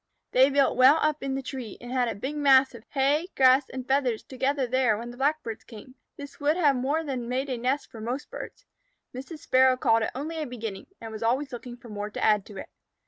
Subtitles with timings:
[0.31, 3.69] They built well up in the tree, and had a big mass of hay, grass,
[3.69, 5.93] and feathers together there when the Blackbirds came.
[6.17, 8.65] This would have more than made a nest for most birds.
[9.13, 9.41] Mrs.
[9.41, 12.57] Sparrow called it only a beginning, and was always looking for more to add to
[12.57, 12.69] it.